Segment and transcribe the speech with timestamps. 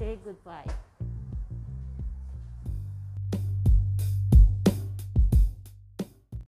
[0.00, 0.64] say goodbye.